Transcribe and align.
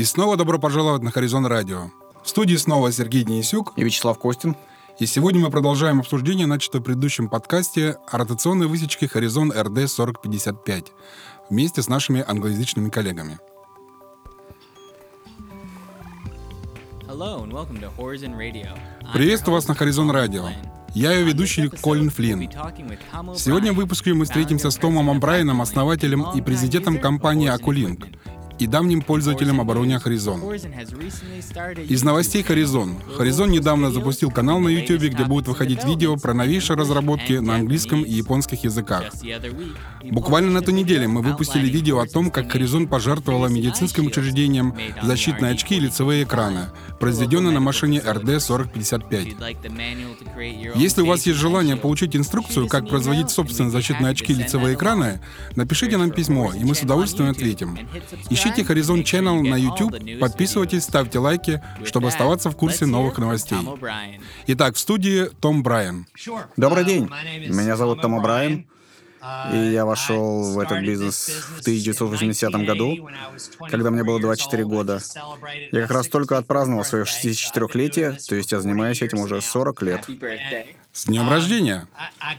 И 0.00 0.04
снова 0.04 0.38
добро 0.38 0.58
пожаловать 0.58 1.02
на 1.02 1.10
Хоризонт 1.10 1.46
Радио. 1.46 1.90
В 2.24 2.28
студии 2.30 2.56
снова 2.56 2.90
Сергей 2.90 3.22
Денисюк. 3.22 3.74
И 3.76 3.84
Вячеслав 3.84 4.18
Костин. 4.18 4.56
И 4.98 5.04
сегодня 5.04 5.42
мы 5.42 5.50
продолжаем 5.50 6.00
обсуждение, 6.00 6.46
начатое 6.46 6.80
в 6.80 6.84
предыдущем 6.84 7.28
подкасте 7.28 7.98
о 8.10 8.16
ротационной 8.16 8.66
высечке 8.66 9.04
Horizon 9.04 9.54
RD 9.54 9.94
4055 9.94 10.92
вместе 11.50 11.82
с 11.82 11.88
нашими 11.88 12.24
англоязычными 12.26 12.88
коллегами. 12.88 13.38
Приветствую 19.12 19.54
вас 19.54 19.68
на 19.68 19.72
Horizon 19.72 20.10
Radio. 20.10 20.48
Я 20.94 21.12
ее 21.12 21.24
ведущий 21.24 21.68
Колин 21.68 22.08
Флинн. 22.08 22.50
Сегодня 23.36 23.74
в 23.74 23.76
выпуске 23.76 24.14
мы 24.14 24.24
встретимся 24.24 24.70
с 24.70 24.76
Томом 24.76 25.10
Амбрайаном, 25.10 25.60
основателем 25.60 26.26
и 26.34 26.40
президентом 26.40 26.98
компании 26.98 27.48
Акулинк, 27.48 28.06
и 28.60 28.66
давним 28.66 29.02
пользователем 29.02 29.60
оборудования 29.60 30.00
Horizon. 30.04 31.88
Из 31.88 32.02
новостей 32.02 32.42
Horizon. 32.42 32.96
Horizon 33.18 33.48
недавно 33.48 33.90
запустил 33.90 34.30
канал 34.30 34.60
на 34.60 34.68
YouTube, 34.68 35.02
где 35.02 35.24
будут 35.24 35.48
выходить 35.48 35.84
видео 35.84 36.16
про 36.16 36.34
новейшие 36.34 36.76
разработки 36.76 37.34
на 37.34 37.56
английском 37.56 38.02
и 38.02 38.12
японских 38.12 38.64
языках. 38.64 39.04
Буквально 40.04 40.50
на 40.50 40.58
этой 40.58 40.74
неделе 40.74 41.08
мы 41.08 41.22
выпустили 41.22 41.68
видео 41.68 42.00
о 42.00 42.06
том, 42.06 42.30
как 42.30 42.54
Horizon 42.54 42.86
пожертвовала 42.86 43.46
медицинским 43.46 44.06
учреждениям 44.06 44.74
защитные 45.02 45.52
очки 45.52 45.76
и 45.76 45.80
лицевые 45.80 46.24
экраны, 46.24 46.66
произведенные 46.98 47.52
на 47.52 47.60
машине 47.60 47.98
RD4055. 47.98 50.76
Если 50.76 51.02
у 51.02 51.06
вас 51.06 51.26
есть 51.26 51.38
желание 51.38 51.76
получить 51.76 52.16
инструкцию, 52.16 52.68
как 52.68 52.88
производить 52.88 53.30
собственные 53.30 53.70
защитные 53.70 54.10
очки 54.10 54.32
и 54.32 54.36
лицевые 54.36 54.74
экраны, 54.74 55.20
напишите 55.56 55.96
нам 55.96 56.10
письмо, 56.10 56.52
и 56.52 56.64
мы 56.64 56.74
с 56.74 56.82
удовольствием 56.82 57.30
ответим. 57.30 57.78
Ищите 58.28 58.49
Ищите 58.50 58.72
Horizon 58.72 59.04
Channel 59.04 59.42
на 59.42 59.54
YouTube, 59.54 60.18
подписывайтесь, 60.18 60.82
ставьте 60.82 61.20
лайки, 61.20 61.62
чтобы 61.84 62.08
оставаться 62.08 62.50
в 62.50 62.56
курсе 62.56 62.84
новых 62.84 63.18
новостей. 63.18 63.58
Итак, 64.48 64.74
в 64.74 64.78
студии 64.78 65.26
Том 65.40 65.62
Брайан. 65.62 66.06
Добрый 66.56 66.84
день. 66.84 67.08
Меня 67.46 67.76
зовут 67.76 68.02
Том 68.02 68.20
Брайан. 68.20 68.66
И 69.52 69.56
я 69.56 69.84
вошел 69.84 70.42
в 70.54 70.58
этот 70.58 70.80
бизнес 70.80 71.28
в 71.58 71.60
1980 71.60 72.52
году, 72.64 73.08
когда 73.70 73.90
мне 73.90 74.02
было 74.02 74.18
24 74.18 74.64
года. 74.64 74.98
Я 75.72 75.82
как 75.82 75.90
раз 75.90 76.08
только 76.08 76.38
отпраздновал 76.38 76.84
свое 76.84 77.04
64-летие, 77.04 78.18
то 78.26 78.34
есть 78.34 78.50
я 78.50 78.60
занимаюсь 78.60 79.02
этим 79.02 79.18
уже 79.18 79.42
40 79.42 79.82
лет. 79.82 80.06
С 80.92 81.04
днем 81.06 81.30
рождения! 81.30 81.86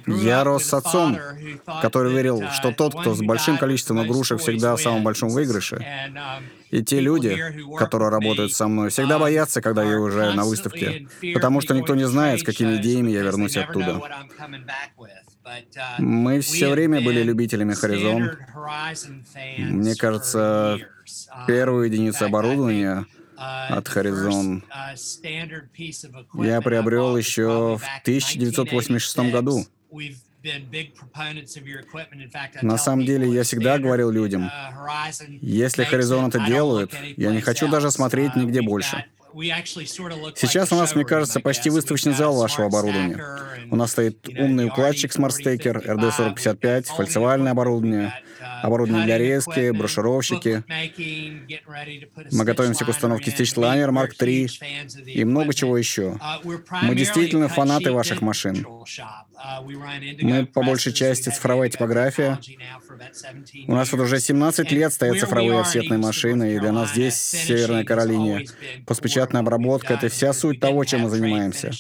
Я 0.05 0.44
рос 0.44 0.66
с 0.66 0.73
отцом, 0.73 1.17
который 1.81 2.13
верил, 2.13 2.44
что 2.52 2.71
тот, 2.71 2.93
кто 2.99 3.16
с 3.16 3.21
большим 3.21 3.58
количеством 3.58 4.05
игрушек, 4.05 4.39
всегда 4.39 4.75
в 4.75 4.81
самом 4.81 5.03
большом 5.03 5.30
выигрыше. 5.30 5.85
И 6.69 6.83
те 6.83 6.99
люди, 6.99 7.38
которые 7.77 8.09
работают 8.09 8.53
со 8.53 8.67
мной, 8.67 8.89
всегда 8.89 9.19
боятся, 9.19 9.61
когда 9.61 9.83
я 9.83 9.97
уже 9.99 10.33
на 10.33 10.43
выставке, 10.43 11.08
потому 11.33 11.61
что 11.61 11.73
никто 11.73 11.95
не 11.95 12.08
знает, 12.08 12.41
с 12.41 12.43
какими 12.43 12.75
идеями 12.77 13.11
я 13.11 13.21
вернусь 13.21 13.55
оттуда. 13.55 14.02
Мы 15.97 16.41
все 16.41 16.69
время 16.69 17.02
были 17.02 17.23
любителями 17.23 17.73
Horizon. 17.73 18.36
Мне 19.58 19.95
кажется, 19.95 20.77
первую 21.47 21.86
единицу 21.86 22.25
оборудования 22.25 23.05
от 23.42 23.88
Horizon. 23.88 24.61
я 26.45 26.61
приобрел 26.61 27.17
еще 27.17 27.78
в 27.78 27.83
1986 28.03 29.17
году. 29.31 29.66
На 32.61 32.78
самом 32.78 33.06
деле, 33.06 33.30
я 33.31 33.44
всегда 33.44 33.78
говорил 33.78 34.09
людям, 34.09 34.50
если 35.42 35.86
Horizon 35.88 36.28
это 36.30 36.39
делают, 36.45 36.94
я 37.17 37.31
не 37.31 37.42
хочу 37.42 37.67
даже 37.67 37.92
смотреть 37.92 38.36
нигде 38.36 38.61
больше. 38.61 39.06
Сейчас 39.33 40.71
у 40.71 40.75
нас, 40.75 40.95
мне 40.95 41.05
кажется, 41.05 41.39
почти 41.39 41.69
выставочный 41.69 42.13
зал 42.13 42.35
вашего 42.35 42.67
оборудования. 42.67 43.23
У 43.69 43.75
нас 43.75 43.92
стоит 43.92 44.27
умный 44.27 44.67
укладчик 44.67 45.11
Smart 45.11 45.31
Staker, 45.31 45.86
RD4055, 45.86 46.83
фальцевальное 46.95 47.52
оборудование, 47.52 48.14
оборудование 48.61 49.05
для 49.05 49.17
резки, 49.17 49.71
брошировщики. 49.71 50.64
Мы 52.31 52.43
готовимся 52.43 52.86
к 52.86 52.89
установке 52.89 53.31
Stitch 53.31 53.55
Mark 53.55 54.11
III 54.20 55.05
и 55.05 55.23
много 55.23 55.53
чего 55.53 55.77
еще. 55.77 56.17
Мы 56.81 56.95
действительно 56.95 57.47
фанаты 57.47 57.91
ваших 57.91 58.21
машин. 58.21 58.65
Мы 60.21 60.45
по 60.45 60.63
большей 60.63 60.93
части 60.93 61.29
цифровая 61.29 61.69
типография. 61.69 62.39
У 63.67 63.73
нас 63.73 63.91
вот 63.91 64.02
уже 64.02 64.19
17 64.19 64.71
лет 64.71 64.93
стоят 64.93 65.19
цифровые 65.19 65.61
офсетные 65.61 65.97
машины, 65.97 66.55
и 66.55 66.59
для 66.59 66.71
нас 66.71 66.91
здесь, 66.91 67.15
в 67.15 67.45
Северной 67.47 67.83
Каролине, 67.83 68.45
постпечатная 68.85 69.41
обработка— 69.41 69.93
это 69.95 70.09
вся 70.09 70.33
суть 70.33 70.59
того, 70.59 70.83
чем 70.85 71.02
мы 71.02 71.09
занимаемся. 71.09 71.71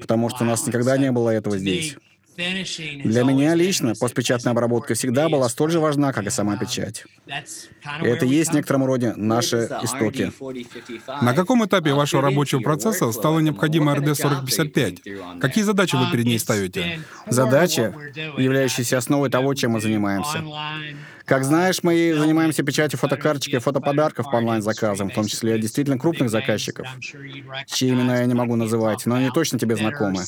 Потому 0.00 0.30
что 0.30 0.44
у 0.44 0.46
нас 0.46 0.66
никогда 0.66 0.96
не 0.96 1.10
было 1.10 1.30
этого 1.30 1.58
здесь. 1.58 1.96
Для 2.36 3.22
меня 3.22 3.54
лично 3.54 3.94
постпечатная 3.98 4.52
обработка 4.52 4.94
всегда 4.94 5.28
была 5.28 5.48
столь 5.48 5.70
же 5.70 5.80
важна, 5.80 6.12
как 6.12 6.26
и 6.26 6.30
сама 6.30 6.56
печать. 6.56 7.04
И 8.02 8.06
это 8.06 8.26
и 8.26 8.28
есть 8.28 8.50
в 8.50 8.54
некотором 8.54 8.84
роде 8.84 9.12
наши 9.16 9.68
истоки. 9.82 10.32
На 11.22 11.34
каком 11.34 11.64
этапе 11.64 11.92
вашего 11.92 12.22
рабочего 12.22 12.60
процесса 12.60 13.10
стала 13.12 13.38
необходима 13.40 13.94
RD-4055? 13.94 15.38
Какие 15.40 15.64
задачи 15.64 15.96
вы 15.96 16.10
перед 16.10 16.26
ней 16.26 16.38
ставите? 16.38 17.00
Задачи, 17.26 17.92
являющиеся 18.38 18.98
основой 18.98 19.30
того, 19.30 19.54
чем 19.54 19.72
мы 19.72 19.80
занимаемся. 19.80 20.42
Как 21.26 21.44
знаешь, 21.44 21.82
мы 21.82 22.14
занимаемся 22.14 22.62
печатью 22.62 22.98
фотокарточек 22.98 23.54
и 23.54 23.58
фотоподарков 23.58 24.30
по 24.30 24.36
онлайн-заказам, 24.36 25.10
в 25.10 25.14
том 25.14 25.26
числе 25.26 25.58
действительно 25.58 25.98
крупных 25.98 26.28
заказчиков, 26.28 26.86
чьи 27.66 27.90
имена 27.90 28.18
я 28.18 28.26
не 28.26 28.34
могу 28.34 28.56
называть, 28.56 29.06
но 29.06 29.14
они 29.16 29.30
точно 29.30 29.58
тебе 29.58 29.76
знакомы. 29.76 30.22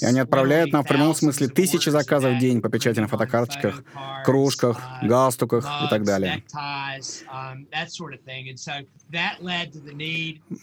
И 0.00 0.04
они 0.04 0.20
отправляют 0.20 0.72
нам 0.72 0.84
в 0.84 0.88
прямом 0.88 1.14
смысле 1.14 1.48
тысячи 1.48 1.88
заказов 1.88 2.34
в 2.34 2.38
день 2.38 2.60
по 2.60 2.68
печати 2.68 3.00
на 3.00 3.08
фотокарточках, 3.08 3.82
кружках, 4.24 4.80
галстуках 5.02 5.64
и 5.84 5.88
так 5.88 6.04
далее. 6.04 6.42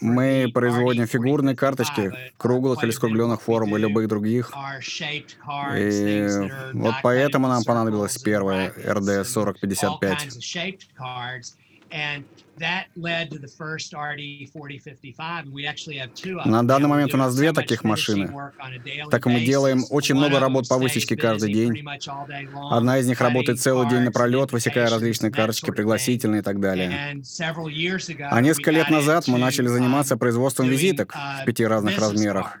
Мы 0.00 0.50
производим 0.54 1.06
фигурные 1.06 1.56
карточки 1.56 2.12
круглых 2.36 2.84
или 2.84 2.90
скругленных 2.90 3.42
форм 3.42 3.76
и 3.76 3.80
любых 3.80 4.06
других. 4.08 4.52
И 5.76 6.28
вот 6.72 6.94
поэтому 7.02 7.48
нам 7.48 7.64
понадобилась 7.64 8.16
первая 8.18 8.70
RD 8.70 9.24
4055. 9.44 10.38
На 16.44 16.62
данный 16.62 16.88
момент 16.88 17.14
у 17.14 17.16
нас 17.16 17.34
две 17.34 17.52
таких 17.52 17.82
машины. 17.84 18.32
Так 19.10 19.26
мы 19.26 19.40
делаем 19.40 19.84
очень 19.90 20.14
много 20.14 20.38
работ 20.38 20.68
по 20.68 20.78
высечке 20.78 21.16
каждый 21.16 21.52
день. 21.52 21.84
Одна 22.70 22.98
из 22.98 23.08
них 23.08 23.20
работает 23.20 23.60
целый 23.60 23.88
день 23.88 24.00
напролет, 24.00 24.52
высекая 24.52 24.88
различные 24.88 25.32
карточки, 25.32 25.70
пригласительные 25.70 26.40
и 26.40 26.44
так 26.44 26.60
далее. 26.60 27.20
А 28.30 28.40
несколько 28.40 28.70
лет 28.70 28.90
назад 28.90 29.26
мы 29.26 29.38
начали 29.38 29.66
заниматься 29.66 30.16
производством 30.16 30.68
визиток 30.68 31.14
в 31.14 31.44
пяти 31.44 31.66
разных 31.66 31.98
размерах. 31.98 32.58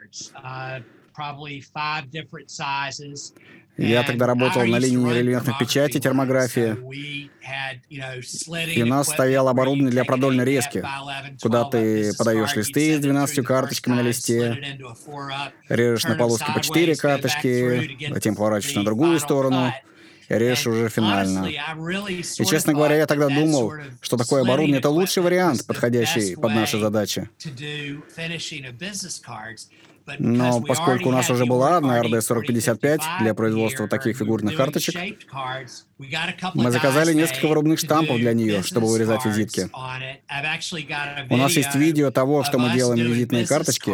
Я 3.76 4.02
тогда 4.02 4.26
работал 4.26 4.64
на 4.64 4.78
линии 4.78 5.12
рельефных 5.12 5.58
печати 5.58 5.98
термографии. 5.98 6.76
И 8.74 8.82
у 8.82 8.86
нас 8.86 9.08
стояло 9.08 9.50
оборудование 9.50 9.90
для 9.90 10.04
продольной 10.04 10.44
резки, 10.44 10.84
куда 11.40 11.64
ты 11.64 12.14
подаешь 12.16 12.54
листы 12.54 12.96
с 12.96 13.00
12 13.00 13.44
карточками 13.44 13.94
на 13.96 14.02
листе, 14.02 14.78
режешь 15.68 16.04
на 16.04 16.14
полоски 16.14 16.52
по 16.52 16.60
4 16.60 16.96
карточки, 16.96 18.12
затем 18.12 18.36
поворачиваешь 18.36 18.76
на 18.76 18.84
другую 18.84 19.18
сторону, 19.20 19.72
и 20.30 20.34
режешь 20.34 20.66
уже 20.66 20.88
финально. 20.88 21.46
И, 21.46 22.44
честно 22.44 22.72
говоря, 22.72 22.96
я 22.96 23.06
тогда 23.06 23.28
думал, 23.28 23.72
что 24.00 24.16
такое 24.16 24.42
оборудование— 24.42 24.78
это 24.78 24.88
лучший 24.88 25.22
вариант, 25.22 25.66
подходящий 25.66 26.36
под 26.36 26.54
наши 26.54 26.78
задачи. 26.78 27.28
Но 30.18 30.60
поскольку 30.62 31.08
у 31.10 31.12
нас 31.12 31.30
уже 31.30 31.46
была 31.46 31.76
одна 31.76 32.00
RD-4055 32.00 33.00
для 33.20 33.34
производства 33.34 33.86
таких 33.86 34.16
фигурных 34.16 34.56
карточек, 34.56 34.94
мы 36.54 36.70
заказали 36.70 37.12
несколько 37.12 37.46
вырубных 37.46 37.78
штампов 37.78 38.16
для 38.16 38.32
нее, 38.32 38.62
чтобы 38.62 38.88
вырезать 38.88 39.24
визитки. 39.24 39.68
У 41.28 41.36
нас 41.36 41.52
есть 41.52 41.74
видео 41.74 42.10
того, 42.10 42.44
что 42.44 42.58
мы 42.58 42.72
делаем 42.72 43.04
визитные 43.04 43.46
карточки, 43.46 43.92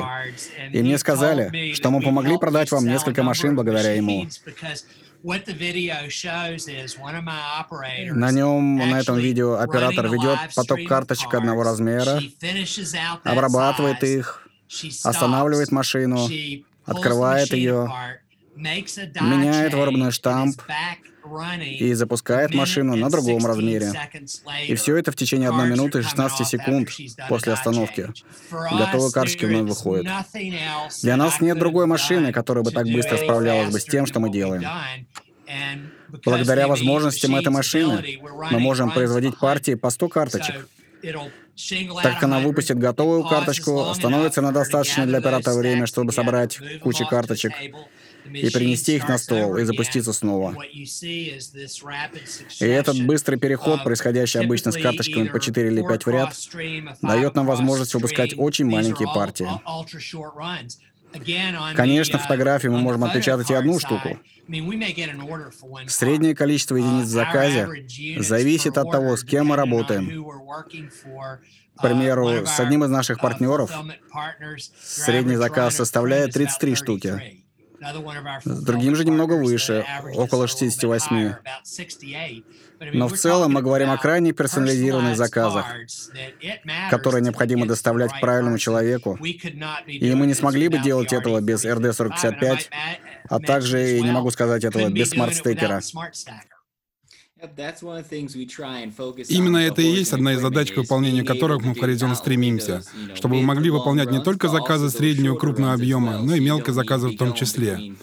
и 0.72 0.82
мне 0.82 0.98
сказали, 0.98 1.72
что 1.72 1.90
мы 1.90 2.00
помогли 2.00 2.38
продать 2.38 2.70
вам 2.70 2.86
несколько 2.86 3.22
машин 3.22 3.54
благодаря 3.54 3.92
ему. 3.92 4.26
На 8.12 8.30
нем, 8.30 8.76
на 8.76 9.00
этом 9.00 9.18
видео, 9.18 9.54
оператор 9.54 10.06
ведет 10.08 10.38
поток 10.54 10.78
карточек 10.86 11.34
одного 11.34 11.64
размера, 11.64 12.20
обрабатывает 13.24 14.04
их, 14.04 14.48
останавливает 15.02 15.72
машину, 15.72 16.28
открывает 16.84 17.52
ее, 17.52 17.90
меняет 18.54 19.74
вырубной 19.74 20.12
штамп, 20.12 20.60
и 21.60 21.92
запускает 21.94 22.54
машину 22.54 22.94
на 22.94 23.10
другом 23.10 23.44
размере. 23.46 23.92
И 24.68 24.74
все 24.76 24.96
это 24.96 25.10
в 25.10 25.16
течение 25.16 25.48
1 25.48 25.68
минуты 25.68 25.98
и 25.98 26.02
16 26.02 26.46
секунд 26.46 26.90
после 27.28 27.52
остановки. 27.52 28.10
Готовые 28.50 29.12
карточки 29.12 29.44
вновь 29.44 29.68
выходят. 29.68 30.06
Для 31.02 31.16
нас 31.16 31.40
нет 31.40 31.58
другой 31.58 31.86
машины, 31.86 32.32
которая 32.32 32.62
бы 32.64 32.70
так 32.70 32.86
быстро 32.86 33.16
справлялась 33.16 33.72
бы 33.72 33.80
с 33.80 33.84
тем, 33.84 34.06
что 34.06 34.20
мы 34.20 34.30
делаем. 34.30 34.64
Благодаря 36.24 36.68
возможностям 36.68 37.36
этой 37.36 37.48
машины 37.48 38.20
мы 38.50 38.58
можем 38.58 38.90
производить 38.90 39.38
партии 39.38 39.74
по 39.74 39.90
100 39.90 40.08
карточек. 40.08 40.68
Так 42.02 42.14
как 42.14 42.22
она 42.24 42.40
выпустит 42.40 42.78
готовую 42.78 43.24
карточку, 43.24 43.88
остановится 43.88 44.42
на 44.42 44.52
достаточное 44.52 45.06
для 45.06 45.18
оператора 45.18 45.54
время, 45.54 45.86
чтобы 45.86 46.12
собрать 46.12 46.58
кучу 46.82 47.06
карточек 47.06 47.52
и 48.32 48.50
перенести 48.50 48.96
их 48.96 49.08
на 49.08 49.18
стол 49.18 49.56
и 49.56 49.64
запуститься 49.64 50.12
снова. 50.12 50.56
И 50.64 50.88
этот 52.60 53.00
быстрый 53.02 53.38
переход, 53.38 53.84
происходящий 53.84 54.40
обычно 54.40 54.72
с 54.72 54.76
карточками 54.76 55.28
по 55.28 55.38
4 55.38 55.68
или 55.68 55.86
5 55.86 56.06
в 56.06 56.10
ряд, 56.10 56.34
дает 57.02 57.34
нам 57.34 57.46
возможность 57.46 57.94
выпускать 57.94 58.34
очень 58.36 58.66
маленькие 58.66 59.08
партии. 59.14 59.48
Конечно, 61.74 62.18
фотографии 62.18 62.68
мы 62.68 62.78
можем 62.78 63.04
отпечатать 63.04 63.50
и 63.50 63.54
одну 63.54 63.78
штуку. 63.78 64.18
Среднее 65.88 66.34
количество 66.34 66.76
единиц 66.76 67.06
в 67.06 67.10
заказе 67.10 67.68
зависит 68.18 68.78
от 68.78 68.90
того, 68.90 69.16
с 69.16 69.24
кем 69.24 69.46
мы 69.48 69.56
работаем. 69.56 70.24
К 71.76 71.82
примеру, 71.82 72.46
с 72.46 72.58
одним 72.60 72.84
из 72.84 72.90
наших 72.90 73.20
партнеров 73.20 73.70
средний 74.80 75.36
заказ 75.36 75.76
составляет 75.76 76.32
33 76.32 76.74
штуки. 76.74 77.45
С 78.44 78.62
другим 78.62 78.96
же 78.96 79.04
немного 79.04 79.34
выше, 79.34 79.84
около 80.14 80.46
68. 80.48 81.34
Но 82.92 83.08
в 83.08 83.16
целом 83.16 83.52
мы 83.52 83.62
говорим 83.62 83.90
о 83.90 83.96
крайне 83.96 84.32
персонализированных 84.32 85.16
заказах, 85.16 85.66
которые 86.90 87.22
необходимо 87.22 87.66
доставлять 87.66 88.12
к 88.12 88.20
правильному 88.20 88.58
человеку. 88.58 89.18
И 89.86 90.14
мы 90.14 90.26
не 90.26 90.34
смогли 90.34 90.68
бы 90.68 90.78
делать 90.78 91.12
этого 91.12 91.40
без 91.40 91.64
RD-4055, 91.64 92.58
а 93.28 93.40
также, 93.40 93.98
и 93.98 94.02
не 94.02 94.10
могу 94.10 94.30
сказать 94.30 94.64
этого, 94.64 94.88
без 94.90 95.10
смарт-стекера. 95.10 95.80
Именно 99.28 99.58
это 99.58 99.82
и 99.82 99.86
есть 99.86 100.12
одна 100.14 100.32
из 100.32 100.40
задач, 100.40 100.72
к 100.72 100.76
выполнению 100.78 101.24
которых 101.26 101.62
мы 101.62 101.74
в 101.74 101.76
Horizon 101.76 102.14
стремимся, 102.14 102.82
чтобы 103.14 103.36
вы 103.36 103.42
могли 103.42 103.68
выполнять 103.70 104.10
не 104.10 104.22
только 104.22 104.48
заказы 104.48 104.88
среднего 104.88 105.34
и 105.34 105.38
крупного 105.38 105.74
объема, 105.74 106.18
но 106.22 106.34
и 106.34 106.40
мелкие 106.40 106.72
заказы 106.72 107.08
в 107.08 107.16
том 107.16 107.34
числе. 107.34 107.94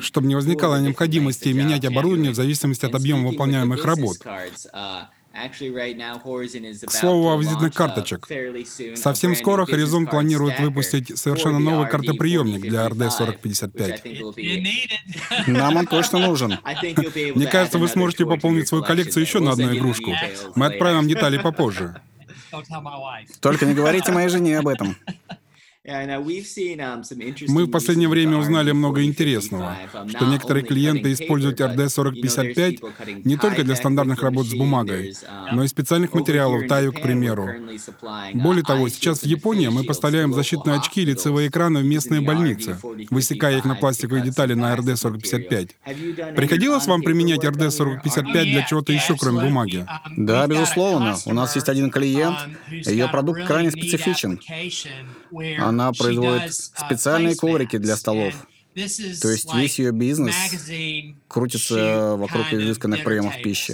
Чтобы 0.00 0.26
не 0.26 0.34
возникало 0.34 0.80
необходимости 0.80 1.50
менять 1.50 1.84
оборудование 1.84 2.32
в 2.32 2.34
зависимости 2.34 2.84
от 2.84 2.94
объема 2.94 3.28
выполняемых 3.28 3.84
работ. 3.84 4.16
К 5.32 6.90
слову 6.90 7.32
о 7.32 7.36
визитных 7.36 7.72
карточек. 7.72 8.26
Совсем 8.96 9.36
скоро 9.36 9.64
Horizon 9.64 10.10
планирует 10.10 10.58
выпустить 10.58 11.16
совершенно 11.18 11.60
новый 11.60 11.88
картоприемник 11.88 12.62
для 12.62 12.88
RD-4055. 12.88 15.46
Нам 15.46 15.76
он 15.76 15.86
точно 15.86 16.18
нужен. 16.26 16.58
Мне 17.34 17.46
кажется, 17.46 17.78
вы 17.78 17.86
сможете 17.88 18.26
пополнить 18.26 18.66
свою 18.68 18.82
коллекцию 18.82 19.22
еще 19.22 19.38
на 19.40 19.52
одну 19.52 19.72
игрушку. 19.72 20.12
Мы 20.56 20.66
отправим 20.66 21.06
детали 21.06 21.38
попозже. 21.38 22.00
Только 23.40 23.66
не 23.66 23.74
говорите 23.74 24.10
моей 24.10 24.28
жене 24.28 24.58
об 24.58 24.66
этом. 24.68 24.96
Um, 25.82 26.22
Мы 27.48 27.64
в 27.64 27.70
последнее 27.70 28.10
время 28.10 28.36
узнали 28.36 28.70
много 28.70 29.02
интересного, 29.02 29.78
что 30.08 30.26
некоторые 30.26 30.62
клиенты 30.62 31.10
используют 31.10 31.58
RD4055 31.58 33.22
не 33.24 33.38
только 33.38 33.64
для 33.64 33.76
стандартных 33.76 34.22
работ 34.22 34.46
с 34.46 34.52
бумагой, 34.54 35.12
um, 35.12 35.52
но 35.52 35.64
и 35.64 35.68
специальных 35.68 36.12
материалов, 36.12 36.68
таю, 36.68 36.92
к 36.92 37.00
примеру. 37.00 37.48
Uh, 37.48 38.30
Более 38.34 38.62
того, 38.62 38.90
сейчас 38.90 39.20
в 39.20 39.24
Японии 39.24 39.68
мы 39.68 39.84
поставляем 39.84 40.34
защитные 40.34 40.76
очки 40.76 41.00
и 41.00 41.06
лицевые 41.06 41.48
экраны 41.48 41.80
в 41.80 41.84
местные 41.86 42.20
больницы, 42.20 42.76
высекая 43.08 43.56
их 43.56 43.64
на 43.64 43.74
пластиковые 43.74 44.22
детали 44.22 44.52
на 44.52 44.74
RD4055. 44.76 46.34
Приходилось 46.36 46.86
вам 46.86 47.00
применять 47.00 47.42
RD4055 47.42 48.42
для 48.42 48.66
чего-то 48.66 48.92
еще, 48.92 49.16
кроме 49.16 49.40
бумаги? 49.40 49.86
Да, 50.14 50.46
безусловно. 50.46 51.16
У 51.24 51.32
нас 51.32 51.56
есть 51.56 51.70
один 51.70 51.90
клиент, 51.90 52.36
ее 52.68 53.08
продукт 53.08 53.46
крайне 53.46 53.70
специфичен. 53.70 54.38
Она 55.70 55.92
производит 55.92 56.52
специальные 56.52 57.36
коврики 57.36 57.78
для 57.78 57.96
столов. 57.96 58.34
То 58.74 59.28
есть 59.30 59.52
весь 59.54 59.78
ее 59.78 59.92
бизнес 59.92 60.34
крутится 61.28 62.14
вокруг 62.16 62.52
изысканных 62.52 63.04
приемов 63.04 63.40
пищи. 63.42 63.72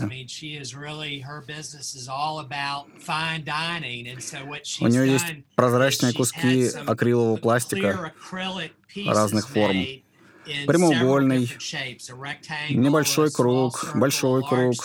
У 4.81 4.88
нее 4.88 5.12
есть 5.12 5.26
прозрачные 5.54 6.12
куски 6.12 6.69
акрилового 6.87 7.37
пластика 7.37 8.12
разных 9.06 9.48
форм. 9.48 9.87
Прямоугольный, 10.66 11.50
небольшой 12.70 13.32
круг, 13.32 13.90
большой 13.94 14.44
круг. 14.44 14.76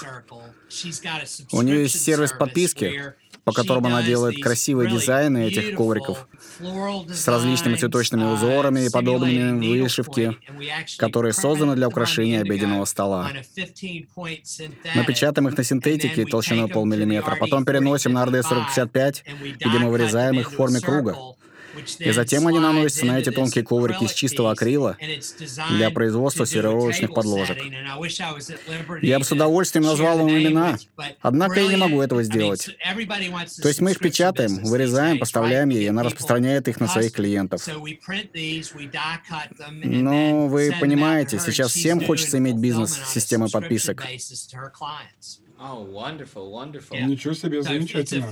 У 1.51 1.61
нее 1.61 1.83
есть 1.83 2.01
сервис 2.01 2.31
подписки, 2.31 3.13
по 3.43 3.51
которым 3.51 3.87
она 3.87 4.03
делает 4.03 4.41
красивые 4.41 4.89
дизайны 4.89 5.47
этих 5.47 5.75
ковриков 5.75 6.27
с 6.59 7.27
различными 7.27 7.75
цветочными 7.75 8.23
узорами 8.23 8.85
и 8.85 8.89
подобными 8.89 9.81
вышивки, 9.81 10.37
которые 10.97 11.33
созданы 11.33 11.75
для 11.75 11.87
украшения 11.87 12.41
обеденного 12.41 12.85
стола. 12.85 13.31
Мы 14.95 15.05
печатаем 15.07 15.47
их 15.47 15.57
на 15.57 15.63
синтетике 15.63 16.25
толщиной 16.25 16.67
полмиллиметра, 16.67 17.35
потом 17.35 17.65
переносим 17.65 18.13
на 18.13 18.23
RD-4055, 18.25 19.15
где 19.59 19.79
мы 19.79 19.89
вырезаем 19.89 20.39
их 20.39 20.51
в 20.51 20.55
форме 20.55 20.79
круга. 20.79 21.15
И 21.99 22.11
затем 22.11 22.47
они 22.47 22.59
наносятся 22.59 23.05
на 23.05 23.19
эти 23.19 23.31
тонкие 23.31 23.63
коврики 23.63 24.03
из 24.03 24.13
чистого 24.13 24.51
акрила 24.51 24.97
для 25.71 25.89
производства 25.91 26.45
сервировочных 26.45 27.13
подложек. 27.13 27.57
Я 29.01 29.19
бы 29.19 29.25
с 29.25 29.31
удовольствием 29.31 29.85
назвал 29.85 30.27
им 30.27 30.29
имена, 30.29 30.77
однако 31.21 31.59
я 31.59 31.67
не 31.67 31.77
могу 31.77 32.01
этого 32.01 32.23
сделать. 32.23 32.69
То 33.61 33.67
есть 33.67 33.81
мы 33.81 33.91
их 33.91 33.99
печатаем, 33.99 34.63
вырезаем, 34.63 35.19
поставляем 35.19 35.69
ей, 35.69 35.85
и 35.85 35.87
она 35.87 36.03
распространяет 36.03 36.67
их 36.67 36.79
на 36.79 36.87
своих 36.87 37.13
клиентов. 37.13 37.67
Но 39.83 40.47
вы 40.47 40.73
понимаете, 40.79 41.39
сейчас 41.39 41.71
всем 41.71 42.03
хочется 42.05 42.37
иметь 42.37 42.55
бизнес 42.55 42.93
с 42.93 43.13
системой 43.13 43.49
подписок. 43.49 44.05
Ничего 45.61 47.33
себе, 47.33 47.61
замечательно. 47.61 48.27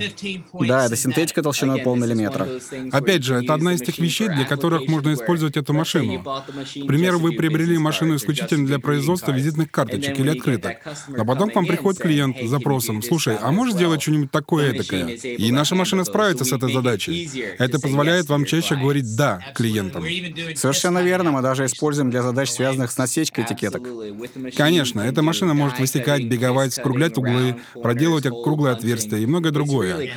Да, 0.66 0.86
это 0.86 0.96
синтетика 0.96 1.42
толщиной 1.42 1.80
полмиллиметра. 1.82 2.48
Опять 2.90 3.22
же, 3.22 3.36
это 3.36 3.54
одна 3.54 3.74
из 3.74 3.80
тех 3.80 3.98
вещей, 3.98 4.28
для 4.28 4.44
которых 4.44 4.88
можно 4.88 5.12
использовать 5.14 5.56
эту 5.56 5.72
машину. 5.72 6.22
К 6.22 6.86
примеру, 6.86 7.20
вы 7.20 7.32
приобрели 7.32 7.78
машину 7.78 8.16
исключительно 8.16 8.66
для 8.66 8.80
производства 8.80 9.30
визитных 9.30 9.70
карточек 9.70 10.18
или 10.18 10.30
открыток, 10.30 10.78
а 11.16 11.24
потом 11.24 11.50
к 11.50 11.54
вам 11.54 11.66
приходит 11.66 12.00
клиент 12.00 12.36
с 12.38 12.48
запросом, 12.48 13.02
«Слушай, 13.02 13.36
а 13.40 13.52
можешь 13.52 13.74
сделать 13.74 14.02
что-нибудь 14.02 14.30
такое 14.30 14.72
эдакое?» 14.72 15.06
И 15.14 15.52
наша 15.52 15.76
машина 15.76 16.04
справится 16.04 16.44
с 16.44 16.52
этой 16.52 16.72
задачей. 16.72 17.30
Это 17.58 17.78
позволяет 17.78 18.28
вам 18.28 18.44
чаще 18.44 18.74
говорить 18.74 19.16
«да» 19.16 19.40
клиентам. 19.54 20.04
Совершенно 20.56 20.98
верно, 21.00 21.30
мы 21.30 21.42
даже 21.42 21.64
используем 21.66 22.10
для 22.10 22.22
задач, 22.22 22.50
связанных 22.50 22.90
с 22.90 22.98
насечкой 22.98 23.44
этикеток. 23.44 23.86
Конечно, 24.56 25.00
эта 25.00 25.22
машина 25.22 25.54
может 25.54 25.78
высекать, 25.78 26.24
беговать, 26.24 26.74
скруглять 26.74 27.19
углы, 27.20 27.56
проделывать 27.74 28.24
круглые 28.24 28.74
отверстия 28.74 29.18
и 29.18 29.26
многое 29.26 29.52
другое. 29.52 30.12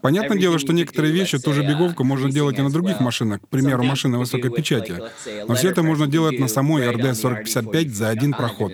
Понятное 0.00 0.38
дело, 0.38 0.58
что 0.58 0.72
некоторые 0.72 1.12
вещи, 1.12 1.38
тоже 1.38 1.62
беговку, 1.62 2.04
можно 2.04 2.30
делать 2.30 2.58
и 2.58 2.62
на 2.62 2.70
других 2.70 3.00
машинах, 3.00 3.40
к 3.40 3.48
примеру, 3.48 3.84
машины 3.84 4.18
высокой 4.18 4.50
печати. 4.50 5.00
Но 5.46 5.54
все 5.54 5.70
это 5.70 5.82
можно 5.82 6.06
делать 6.06 6.38
на 6.38 6.48
самой 6.48 6.86
RD-4055 6.88 7.88
за 7.88 8.08
один 8.08 8.32
проход. 8.32 8.72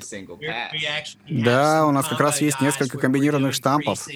Да, 1.28 1.87
у 1.87 1.90
нас 1.90 2.07
как 2.07 2.21
раз 2.21 2.40
есть 2.40 2.61
несколько 2.61 2.99
комбинированных 2.99 3.54
штампов, 3.54 4.07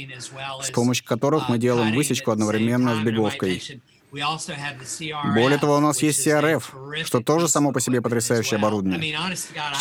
с 0.62 0.70
помощью 0.70 1.04
которых 1.04 1.48
мы 1.48 1.58
делаем 1.58 1.94
высечку 1.94 2.30
одновременно 2.30 2.96
с 2.96 2.98
беговкой. 3.04 3.80
Более 4.10 5.58
того, 5.58 5.76
у 5.76 5.80
нас 5.80 6.02
есть 6.02 6.26
CRF, 6.26 7.04
что 7.04 7.20
тоже 7.20 7.48
само 7.48 7.72
по 7.72 7.80
себе 7.80 8.00
потрясающее 8.00 8.58
оборудование. 8.58 9.16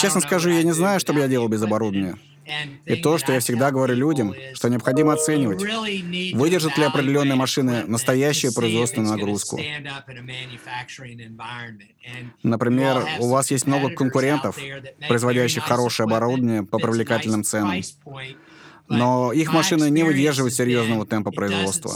Честно 0.02 0.22
скажу, 0.22 0.50
я 0.50 0.64
не 0.64 0.74
знаю, 0.74 1.00
что 1.00 1.14
бы 1.14 1.20
я 1.22 1.28
делал 1.28 1.48
без 1.48 1.62
оборудования. 1.62 2.18
И 2.86 2.96
то, 2.96 3.18
что 3.18 3.34
я 3.34 3.40
всегда 3.40 3.72
говорю 3.72 3.96
людям, 3.96 4.34
что 4.54 4.70
необходимо 4.70 5.14
оценивать, 5.14 5.62
выдержат 6.34 6.78
ли 6.78 6.84
определенные 6.84 7.36
машины 7.36 7.86
настоящую 7.86 8.54
производственную 8.54 9.16
нагрузку. 9.16 9.60
Например, 12.44 13.06
у 13.20 13.28
вас 13.28 13.52
есть 13.52 13.68
много 13.68 13.90
конкурентов, 13.90 14.58
производящих 15.08 15.64
хорошее 15.64 16.06
оборудование 16.06 16.64
по 16.64 16.80
привлекательным 16.80 17.44
ценам. 17.44 17.82
Но 18.90 19.34
их 19.34 19.52
машины 19.52 19.90
не 19.90 20.04
выдерживают 20.04 20.54
серьезного 20.54 21.06
темпа 21.06 21.32
производства. 21.32 21.92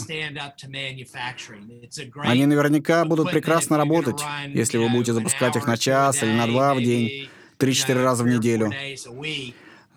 Они 2.15 2.45
наверняка 2.45 3.05
будут 3.05 3.31
прекрасно 3.31 3.77
работать, 3.77 4.19
если 4.47 4.77
вы 4.77 4.89
будете 4.89 5.13
запускать 5.13 5.55
их 5.55 5.67
на 5.67 5.77
час 5.77 6.21
или 6.21 6.31
на 6.31 6.47
два 6.47 6.73
в 6.73 6.79
день, 6.79 7.29
три-четыре 7.57 8.03
раза 8.03 8.23
в 8.23 8.27
неделю. 8.27 8.73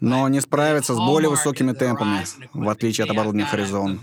Но 0.00 0.28
не 0.28 0.40
справится 0.40 0.94
с 0.94 0.98
более 0.98 1.30
высокими 1.30 1.72
темпами, 1.72 2.24
в 2.52 2.68
отличие 2.68 3.04
от 3.04 3.10
оборудования 3.10 3.48
Horizon. 3.50 4.00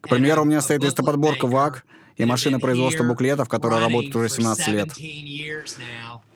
К 0.00 0.08
примеру, 0.08 0.42
у 0.42 0.44
меня 0.44 0.60
стоит 0.60 0.84
листоподборка 0.84 1.46
ВАК 1.46 1.84
и 2.16 2.24
машина 2.24 2.58
производства 2.60 3.04
буклетов, 3.04 3.48
которая 3.48 3.80
работает 3.80 4.14
уже 4.16 4.28
17 4.28 4.68
лет. 4.68 4.90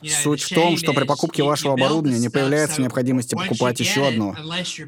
Суть 0.03 0.43
в 0.43 0.55
том, 0.55 0.77
что 0.77 0.93
при 0.93 1.05
покупке 1.05 1.43
вашего 1.43 1.75
оборудования 1.75 2.19
не 2.19 2.29
появляется 2.29 2.81
необходимости 2.81 3.35
покупать 3.35 3.81
еще 3.81 4.09
одно, 4.09 4.35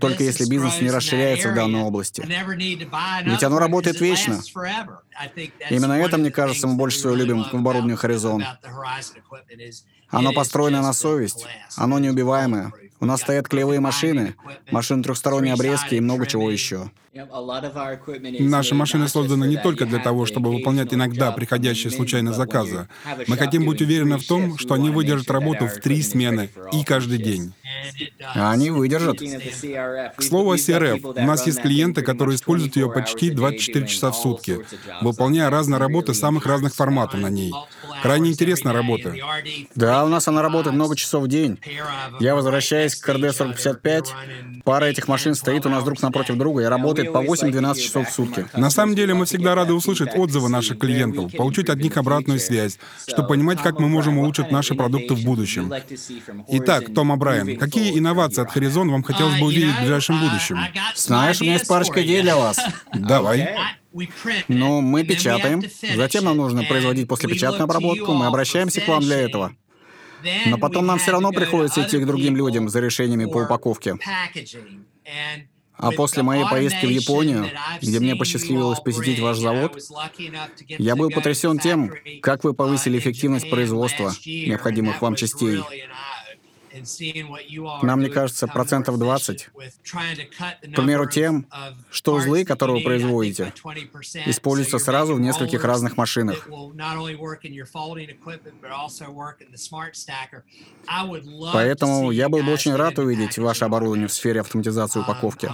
только 0.00 0.22
если 0.22 0.48
бизнес 0.48 0.80
не 0.80 0.90
расширяется 0.90 1.50
в 1.50 1.54
данной 1.54 1.80
области. 1.80 2.22
Ведь 3.24 3.42
оно 3.42 3.58
работает 3.58 4.00
вечно. 4.00 4.40
Именно 5.70 5.92
это, 5.92 6.18
мне 6.18 6.30
кажется, 6.30 6.66
мы 6.66 6.74
больше 6.74 6.98
всего 6.98 7.14
любим 7.14 7.44
в 7.44 7.54
оборудовании 7.54 7.98
Horizon. 7.98 8.42
Оно 10.08 10.32
построено 10.32 10.82
на 10.82 10.92
совесть, 10.92 11.46
оно 11.76 11.98
неубиваемое. 11.98 12.72
У 13.02 13.04
нас 13.04 13.20
стоят 13.20 13.48
клеевые 13.48 13.80
машины, 13.80 14.36
машины 14.70 15.02
трехсторонней 15.02 15.52
обрезки 15.52 15.96
и 15.96 16.00
много 16.00 16.24
чего 16.24 16.48
еще. 16.52 16.92
Наши 18.38 18.76
машины 18.76 19.08
созданы 19.08 19.46
не 19.46 19.56
только 19.56 19.86
для 19.86 19.98
того, 19.98 20.24
чтобы 20.24 20.52
выполнять 20.52 20.94
иногда 20.94 21.32
приходящие 21.32 21.90
случайно 21.90 22.32
заказы. 22.32 22.86
Мы 23.26 23.36
хотим 23.36 23.66
быть 23.66 23.82
уверены 23.82 24.18
в 24.18 24.26
том, 24.26 24.56
что 24.56 24.74
они 24.74 24.90
выдержат 24.90 25.32
работу 25.32 25.66
в 25.66 25.80
три 25.80 26.00
смены 26.00 26.48
и 26.72 26.84
каждый 26.84 27.18
день. 27.18 27.52
А 28.34 28.52
они 28.52 28.70
выдержат. 28.70 29.18
К 29.18 30.22
слову 30.22 30.52
о 30.52 30.56
CRF, 30.56 31.22
у 31.22 31.26
нас 31.26 31.46
есть 31.46 31.60
клиенты, 31.60 32.02
которые 32.02 32.36
используют 32.36 32.76
ее 32.76 32.90
почти 32.90 33.30
24 33.30 33.86
часа 33.86 34.10
в 34.10 34.16
сутки, 34.16 34.60
выполняя 35.00 35.50
разные 35.50 35.78
работы 35.78 36.14
самых 36.14 36.46
разных 36.46 36.74
форматов 36.74 37.20
на 37.20 37.28
ней. 37.28 37.52
Крайне 38.02 38.30
интересная 38.30 38.72
работа. 38.72 39.14
Да, 39.74 40.04
у 40.04 40.08
нас 40.08 40.26
она 40.28 40.42
работает 40.42 40.74
много 40.74 40.96
часов 40.96 41.24
в 41.24 41.28
день. 41.28 41.58
Я 42.20 42.34
возвращаюсь 42.34 42.94
к 42.96 43.04
КРД 43.04 43.36
4055, 43.36 44.14
пара 44.64 44.86
этих 44.86 45.08
машин 45.08 45.34
стоит 45.34 45.66
у 45.66 45.68
нас 45.68 45.84
друг 45.84 46.02
напротив 46.02 46.36
друга 46.36 46.62
и 46.62 46.64
работает 46.64 47.12
по 47.12 47.18
8-12 47.18 47.74
часов 47.78 48.08
в 48.08 48.12
сутки. 48.12 48.46
На 48.56 48.70
самом 48.70 48.94
деле 48.94 49.14
мы 49.14 49.24
всегда 49.24 49.54
рады 49.54 49.72
услышать 49.72 50.14
отзывы 50.14 50.48
наших 50.48 50.78
клиентов, 50.78 51.32
получить 51.36 51.68
от 51.68 51.78
них 51.78 51.96
обратную 51.96 52.38
связь, 52.40 52.78
чтобы 53.06 53.28
понимать, 53.28 53.62
как 53.62 53.78
мы 53.78 53.88
можем 53.88 54.18
улучшить 54.18 54.50
наши 54.50 54.74
продукты 54.74 55.14
в 55.14 55.24
будущем. 55.24 55.72
Итак, 56.48 56.92
Том 56.94 57.16
Брайан, 57.18 57.56
какие 57.62 57.96
инновации 57.96 58.42
от 58.42 58.56
Horizon 58.56 58.90
вам 58.90 59.02
хотелось 59.02 59.38
бы 59.38 59.46
увидеть 59.46 59.74
в 59.76 59.80
ближайшем 59.80 60.20
будущем? 60.20 60.58
Знаешь, 60.96 61.40
у 61.40 61.44
меня 61.44 61.54
есть 61.54 61.68
парочка 61.68 62.02
идей 62.02 62.22
для 62.22 62.36
вас. 62.36 62.58
Давай. 62.92 63.56
Ну, 64.48 64.80
мы 64.80 65.04
печатаем, 65.04 65.62
затем 65.94 66.24
нам 66.24 66.38
нужно 66.38 66.64
производить 66.64 67.06
послепечатную 67.08 67.64
обработку, 67.64 68.14
мы 68.14 68.26
обращаемся 68.26 68.80
к 68.80 68.88
вам 68.88 69.02
для 69.02 69.20
этого. 69.20 69.52
Но 70.46 70.58
потом 70.58 70.86
нам 70.86 70.98
все 70.98 71.12
равно 71.12 71.30
приходится 71.30 71.82
идти 71.82 71.98
к 71.98 72.06
другим 72.06 72.36
людям 72.36 72.68
за 72.68 72.80
решениями 72.80 73.26
по 73.26 73.38
упаковке. 73.38 73.96
А 75.74 75.90
после 75.90 76.22
моей 76.22 76.44
поездки 76.44 76.86
в 76.86 76.90
Японию, 76.90 77.50
где 77.80 77.98
мне 77.98 78.14
посчастливилось 78.14 78.80
посетить 78.80 79.18
ваш 79.18 79.38
завод, 79.38 79.78
я 80.68 80.96
был 80.96 81.10
потрясен 81.10 81.58
тем, 81.58 81.92
как 82.22 82.44
вы 82.44 82.54
повысили 82.54 82.98
эффективность 82.98 83.50
производства 83.50 84.12
необходимых 84.24 85.02
вам 85.02 85.16
частей. 85.16 85.60
Нам, 87.82 87.98
мне 88.00 88.08
кажется, 88.08 88.46
процентов 88.46 88.98
20. 88.98 89.50
К 89.50 90.74
примеру, 90.74 91.08
тем, 91.08 91.46
что 91.90 92.14
узлы, 92.14 92.44
которые 92.44 92.78
вы 92.78 92.82
производите, 92.82 93.52
используются 94.26 94.78
сразу 94.78 95.14
в 95.14 95.20
нескольких 95.20 95.64
разных 95.64 95.96
машинах. 95.96 96.48
Поэтому 101.52 102.10
я 102.10 102.28
был 102.28 102.42
бы 102.42 102.52
очень 102.52 102.74
рад 102.74 102.98
увидеть 102.98 103.38
ваше 103.38 103.64
оборудование 103.64 104.08
в 104.08 104.12
сфере 104.12 104.40
автоматизации 104.40 105.00
um, 105.00 105.02
упаковки. 105.02 105.48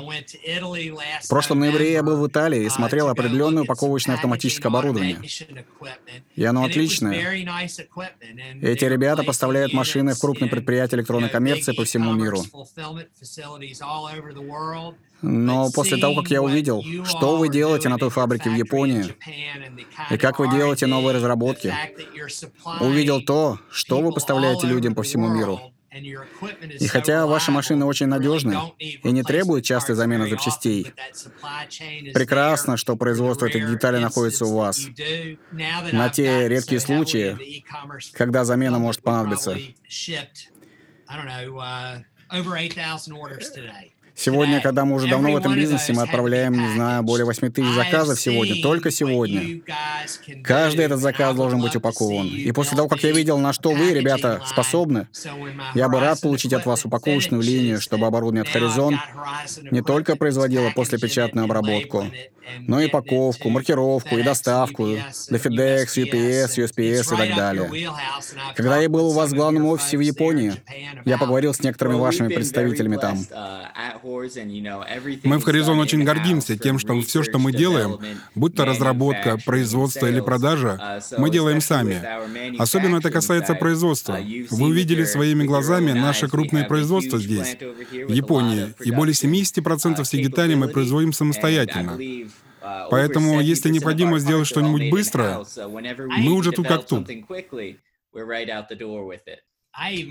В 1.23 1.29
прошлом 1.29 1.61
ноябре 1.61 1.93
я 1.93 2.03
был 2.03 2.17
в 2.19 2.27
Италии 2.29 2.63
и 2.63 2.67
uh, 2.67 2.71
смотрел 2.71 3.09
определенное 3.09 3.63
упаковочное 3.63 4.17
автоматическое 4.17 4.71
оборудование. 4.71 5.21
И 6.35 6.45
оно 6.45 6.65
отличное. 6.65 7.15
Эти 8.63 8.85
ребята 8.85 9.23
поставляют 9.23 9.73
машины 9.73 10.15
в 10.15 10.21
крупные 10.21 10.51
предприятия 10.51 10.97
электронной 11.09 11.31
коммерции 11.31 11.73
по 11.73 11.85
всему 11.85 12.13
миру. 12.13 12.43
Но 15.21 15.71
после 15.73 15.97
того, 15.97 16.23
как 16.23 16.31
я 16.31 16.43
увидел, 16.43 16.85
что 17.05 17.37
вы 17.37 17.49
делаете 17.49 17.89
на 17.89 17.99
той 17.99 18.11
фабрике 18.11 18.51
в 18.51 18.55
Японии, 18.55 19.15
и 20.11 20.17
как 20.17 20.39
вы 20.39 20.49
делаете 20.51 20.87
новые 20.87 21.17
разработки, 21.17 21.75
увидел 22.81 23.23
то, 23.23 23.59
что 23.71 24.01
вы 24.01 24.13
поставляете 24.13 24.67
людям 24.67 24.95
по 24.95 25.03
всему 25.03 25.29
миру, 25.29 25.61
и 26.79 26.87
хотя 26.87 27.27
ваши 27.27 27.51
машины 27.51 27.85
очень 27.85 28.07
надежны 28.07 28.57
и 28.79 29.11
не 29.11 29.23
требуют 29.23 29.65
частой 29.65 29.97
замены 29.97 30.29
запчастей, 30.29 30.93
прекрасно, 32.13 32.77
что 32.77 32.95
производство 32.95 33.47
этих 33.47 33.69
деталей 33.69 33.99
находится 33.99 34.45
у 34.45 34.55
вас. 34.55 34.87
На 35.93 36.11
те 36.11 36.49
редкие 36.49 36.81
случаи, 36.81 37.65
когда 38.13 38.45
замена 38.45 38.79
может 38.79 39.03
понадобиться. 39.03 39.57
I 41.09 41.17
don't 41.17 41.27
know, 41.27 41.59
uh, 41.59 41.99
over 42.33 42.57
8,000 42.57 43.13
orders 43.15 43.51
today. 43.51 43.93
Сегодня, 44.19 44.61
когда 44.61 44.85
мы 44.85 44.97
уже 44.97 45.07
давно 45.07 45.31
в 45.31 45.37
этом 45.37 45.55
бизнесе, 45.55 45.93
мы 45.93 46.03
отправляем, 46.03 46.53
не 46.53 46.75
знаю, 46.75 47.05
более 47.05 47.25
8 47.25 47.53
тысяч 47.53 47.73
заказов 47.73 48.21
сегодня, 48.21 48.61
только 48.61 48.91
сегодня. 48.91 49.61
Каждый 50.43 50.85
этот 50.87 50.99
заказ 50.99 51.37
должен 51.37 51.61
быть 51.61 51.77
упакован. 51.77 52.27
И 52.27 52.51
после 52.51 52.77
того, 52.77 52.89
как 52.89 53.01
я 53.05 53.13
видел, 53.13 53.39
на 53.39 53.53
что 53.53 53.71
вы, 53.71 53.93
ребята, 53.93 54.43
способны, 54.45 55.07
я 55.77 55.89
бы 55.89 56.01
рад 56.01 56.21
получить 56.21 56.53
от 56.53 56.67
вас 56.67 56.85
упаковочную 56.85 57.45
линию, 57.45 57.81
чтобы 57.81 58.07
оборудование 58.07 58.43
от 58.43 58.49
Horizon 58.49 58.97
не 59.71 59.83
только 59.83 60.17
производило 60.17 60.71
послепечатную 60.75 61.45
обработку, 61.45 62.07
но 62.61 62.81
и 62.81 62.89
паковку, 62.89 63.51
маркировку 63.51 64.17
и 64.17 64.23
доставку 64.23 64.87
для 64.87 65.39
FedEx, 65.39 65.87
UPS, 65.97 66.57
USPS 66.57 67.15
и 67.15 67.17
так 67.17 67.37
далее. 67.37 67.71
Когда 68.57 68.79
я 68.79 68.89
был 68.89 69.09
у 69.09 69.13
вас 69.13 69.31
в 69.31 69.35
главном 69.35 69.67
офисе 69.67 69.97
в 69.97 70.01
Японии, 70.01 70.55
я 71.05 71.19
поговорил 71.19 71.55
с 71.55 71.61
некоторыми 71.61 71.97
вашими 71.97 72.33
представителями 72.35 72.97
там. 72.97 73.19
Мы 75.25 75.39
в 75.39 75.47
Horizon 75.47 75.81
очень 75.81 76.05
гордимся 76.05 76.57
тем, 76.57 76.79
что 76.79 76.99
все, 77.01 77.23
что 77.23 77.39
мы 77.39 77.53
делаем, 77.53 77.99
будь 78.35 78.55
то 78.55 78.65
разработка, 78.65 79.39
производство 79.45 80.07
или 80.07 80.21
продажа, 80.21 81.03
мы 81.19 81.31
делаем 81.31 81.61
сами. 81.61 82.01
Особенно 82.59 82.99
это 82.99 83.11
касается 83.11 83.55
производства. 83.55 84.19
Вы 84.51 84.69
увидели 84.69 85.05
своими 85.05 85.45
глазами 85.45 85.93
наше 85.93 86.29
крупное 86.29 86.65
производство 86.65 87.19
здесь, 87.19 87.57
в 87.61 88.13
Японии, 88.13 88.75
и 88.85 88.91
более 88.91 89.15
70% 89.15 90.03
всех 90.03 90.23
деталей 90.23 90.55
мы 90.55 90.69
производим 90.69 91.13
самостоятельно. 91.13 91.99
Поэтому, 92.91 93.41
если 93.41 93.71
необходимо 93.71 94.19
сделать 94.19 94.47
что-нибудь 94.47 94.91
быстро, 94.91 95.45
мы 96.19 96.33
уже 96.33 96.53
тут 96.53 96.67
как 96.67 96.87
тут. 96.87 97.09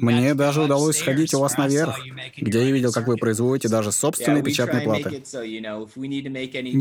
Мне 0.02 0.34
даже 0.34 0.62
удалось 0.62 0.98
сходить 0.98 1.34
у 1.34 1.40
вас 1.40 1.58
наверх, 1.58 2.00
где 2.38 2.66
я 2.66 2.72
видел, 2.72 2.92
как 2.92 3.08
вы 3.08 3.18
производите 3.18 3.68
даже 3.68 3.92
собственные 3.92 4.44
печатные 4.44 4.82
платы. 4.82 5.24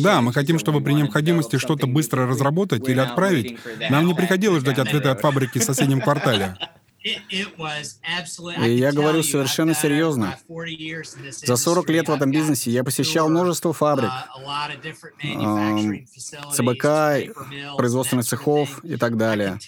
Да, 0.03 0.21
мы 0.21 0.33
хотим, 0.33 0.59
чтобы 0.59 0.81
при 0.81 0.93
необходимости 0.93 1.57
что-то 1.59 1.87
быстро 1.87 2.27
разработать 2.27 2.89
или 2.89 3.01
отправить, 3.01 3.59
нам 3.91 4.07
не 4.07 4.15
приходилось 4.15 4.63
ждать 4.63 4.79
ответа 4.79 5.13
от 5.13 5.21
фабрики 5.21 5.59
в 5.59 5.65
соседнем 5.65 6.01
квартале. 6.01 6.57
И 7.07 8.71
я 8.71 8.93
говорю 8.93 9.23
совершенно 9.23 9.75
серьезно. 9.75 10.37
За 11.45 11.57
40 11.57 11.89
лет 11.91 12.09
в 12.09 12.13
этом 12.13 12.33
бизнесе 12.33 12.71
я 12.73 12.83
посещал 12.83 13.29
множество 13.29 13.73
фабрик, 13.73 14.11
ЦБК, 16.53 17.77
производственных 17.77 18.27
цехов 18.27 18.85
и 18.85 18.97
так 18.97 19.17
далее. 19.17 19.59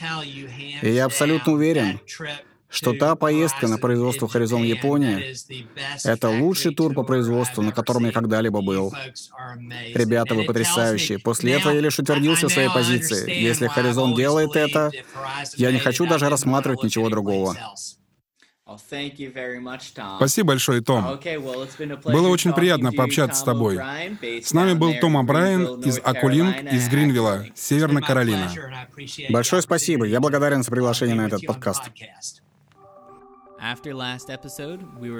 И 0.82 0.90
я 0.90 1.04
абсолютно 1.04 1.52
уверен, 1.52 2.00
что 2.68 2.92
та 2.92 3.16
поездка 3.16 3.66
на 3.66 3.78
производство 3.78 4.26
Horizon 4.26 4.64
Япония— 4.64 5.34
это 6.04 6.28
лучший 6.28 6.74
тур 6.74 6.94
по 6.94 7.02
производству, 7.02 7.62
на 7.62 7.72
котором 7.72 8.06
я 8.06 8.12
когда-либо 8.12 8.60
был. 8.60 8.92
Ребята, 9.94 10.34
вы 10.34 10.44
потрясающие. 10.44 11.18
После 11.18 11.54
этого 11.54 11.72
я 11.72 11.80
лишь 11.80 11.98
утвердился 11.98 12.48
в 12.48 12.52
своей 12.52 12.70
позиции. 12.70 13.30
Если 13.30 13.68
Horizon 13.68 14.14
делает 14.14 14.56
это, 14.56 14.90
я 15.56 15.72
не 15.72 15.78
хочу 15.78 16.06
даже 16.06 16.28
рассматривать 16.28 16.82
ничего 16.82 17.08
другого. 17.08 17.56
Спасибо 20.16 20.48
большое, 20.48 20.82
Том. 20.82 21.18
Было 22.04 22.28
очень 22.28 22.52
приятно 22.52 22.92
пообщаться 22.92 23.40
с 23.40 23.42
тобой. 23.42 23.78
С 24.42 24.52
нами 24.52 24.74
был 24.74 24.92
Том 25.00 25.16
О'Брайен 25.16 25.82
из 25.86 25.98
Акулинг 26.04 26.70
из 26.70 26.88
Гринвилла, 26.88 27.46
Северная 27.54 28.02
Каролина. 28.02 28.52
Большое 29.30 29.62
спасибо. 29.62 30.04
Я 30.04 30.20
благодарен 30.20 30.62
за 30.62 30.70
приглашение 30.70 31.16
на 31.16 31.26
этот 31.26 31.46
подкаст. 31.46 31.84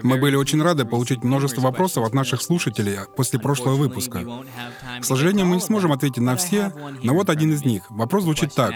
Мы 0.02 0.18
были 0.18 0.36
очень 0.36 0.62
рады 0.62 0.84
получить 0.84 1.24
множество 1.24 1.60
вопросов 1.60 2.06
от 2.06 2.14
наших 2.14 2.40
слушателей 2.40 2.96
после 3.16 3.38
прошлого 3.38 3.74
выпуска. 3.74 4.24
К 5.00 5.04
сожалению, 5.04 5.46
мы 5.46 5.56
не 5.56 5.60
сможем 5.60 5.92
ответить 5.92 6.22
на 6.22 6.36
все, 6.36 6.72
но 7.02 7.14
вот 7.14 7.30
один 7.30 7.52
из 7.52 7.64
них. 7.64 7.90
Вопрос 7.90 8.24
звучит 8.24 8.54
так. 8.54 8.74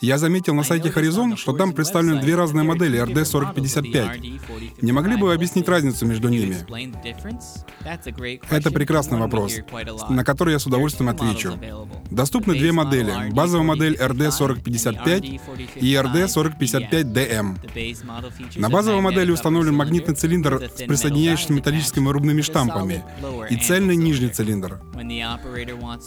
Я 0.00 0.18
заметил 0.18 0.54
на 0.54 0.62
сайте 0.62 0.88
Horizon, 0.88 1.36
что 1.36 1.52
там 1.52 1.72
представлены 1.72 2.20
две 2.20 2.36
разные 2.36 2.64
модели 2.64 3.02
RD4055. 3.02 4.82
Не 4.82 4.92
могли 4.92 5.16
бы 5.16 5.26
вы 5.26 5.34
объяснить 5.34 5.68
разницу 5.68 6.06
между 6.06 6.28
ними? 6.28 6.56
Это 8.50 8.70
прекрасный 8.70 9.18
вопрос, 9.18 9.56
на 10.08 10.24
который 10.24 10.52
я 10.52 10.58
с 10.58 10.66
удовольствием 10.66 11.10
отвечу. 11.10 11.58
Доступны 12.10 12.54
две 12.54 12.72
модели. 12.72 13.30
Базовая 13.30 13.66
модель 13.66 13.96
RD4055 13.96 15.40
и 15.76 15.94
RD4055DM. 15.94 18.58
На 18.58 18.69
базовой 18.70 19.00
модели 19.00 19.30
установлен 19.30 19.74
магнитный 19.74 20.14
цилиндр 20.14 20.70
с 20.74 20.82
присоединяющимися 20.82 21.52
металлическими 21.52 22.06
вырубными 22.06 22.40
штампами 22.40 23.04
и 23.50 23.56
цельный 23.56 23.96
нижний 23.96 24.28
цилиндр. 24.28 24.80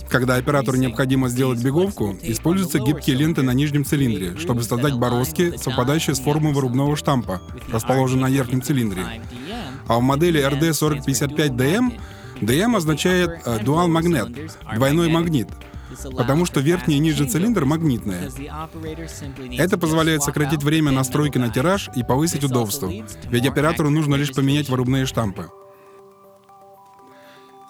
Когда 0.10 0.36
оператору 0.36 0.78
необходимо 0.78 1.30
сделать 1.30 1.64
беговку, 1.64 2.18
используются 2.22 2.80
гибкие 2.80 3.16
ленты 3.18 3.42
на 3.42 3.52
нижнем 3.52 3.86
цилиндре, 3.86 4.38
чтобы 4.38 4.64
создать 4.64 4.96
бороздки, 4.96 5.58
совпадающие 5.58 6.16
с 6.16 6.20
формой 6.20 6.54
вырубного 6.54 6.96
штампа, 6.96 7.42
расположенной 7.72 8.24
на 8.24 8.30
верхнем 8.30 8.62
цилиндре. 8.62 9.04
А 9.88 9.98
в 9.98 10.02
модели 10.02 10.42
RD4055DM 10.42 12.00
DM 12.42 12.76
означает 12.76 13.46
Dual 13.46 13.88
Magnet, 13.88 14.52
двойной 14.76 15.10
магнит, 15.10 15.48
потому 16.16 16.46
что 16.46 16.60
верхний 16.60 16.98
и 16.98 17.00
нижний 17.00 17.28
цилиндр 17.28 17.66
магнитные. 17.66 18.30
Это 19.58 19.78
позволяет 19.78 20.24
сократить 20.24 20.64
время 20.64 20.92
настройки 20.92 21.38
на 21.38 21.50
тираж 21.50 21.90
и 21.96 22.04
повысить 22.04 22.44
удобство, 22.44 22.92
ведь 23.30 23.48
оператору 23.48 23.90
нужно 23.90 24.16
лишь 24.16 24.34
поменять 24.34 24.70
вырубные 24.70 25.06
штампы. 25.06 25.50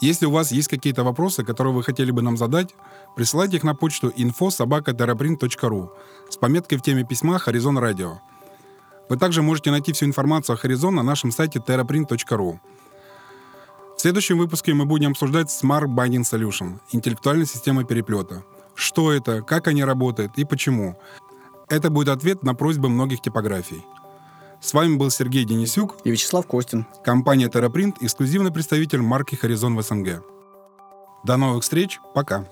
Если 0.02 0.26
у 0.26 0.32
вас 0.32 0.52
есть 0.52 0.68
какие-то 0.68 1.04
вопросы, 1.06 1.46
которые 1.46 1.74
вы 1.74 1.82
хотели 1.82 2.12
бы 2.12 2.22
нам 2.22 2.36
задать, 2.36 2.76
присылайте 3.16 3.56
их 3.56 3.64
на 3.64 3.74
почту 3.74 4.10
info.sobaka.teraprint.ru 4.10 5.90
с 6.30 6.36
пометкой 6.36 6.78
в 6.78 6.82
теме 6.82 7.06
письма 7.06 7.40
«Хоризон 7.40 7.78
Радио». 7.78 8.20
Вы 9.10 9.18
также 9.18 9.42
можете 9.42 9.72
найти 9.72 9.94
всю 9.94 10.06
информацию 10.06 10.58
о 10.58 10.66
Horizon 10.66 10.90
на 10.90 11.04
нашем 11.04 11.32
сайте 11.32 11.60
teraprint.ru. 11.60 12.60
В 14.04 14.06
следующем 14.06 14.38
выпуске 14.38 14.74
мы 14.74 14.84
будем 14.84 15.12
обсуждать 15.12 15.48
Smart 15.48 15.86
Binding 15.86 16.24
Solution— 16.24 16.82
интеллектуальная 16.92 17.46
система 17.46 17.86
переплета. 17.86 18.44
Что 18.76 19.14
это, 19.14 19.42
как 19.42 19.70
они 19.70 19.82
работают 19.86 20.34
и 20.36 20.44
почему. 20.44 20.98
Это 21.70 21.90
будет 21.90 22.10
ответ 22.10 22.44
на 22.44 22.54
просьбы 22.54 22.90
многих 22.90 23.22
типографий. 23.22 23.82
С 24.60 24.74
вами 24.74 24.98
был 24.98 25.10
Сергей 25.10 25.46
Денисюк 25.46 25.96
и 26.04 26.12
Вячеслав 26.12 26.46
Костин. 26.46 26.86
Компания 27.06 27.48
TerraPrint— 27.48 27.96
эксклюзивный 28.02 28.52
представитель 28.52 29.02
марки 29.02 29.40
Horizon 29.42 29.78
в 29.78 29.82
СНГ. 29.82 30.22
До 31.24 31.38
новых 31.38 31.64
встреч, 31.64 32.02
пока! 32.14 32.46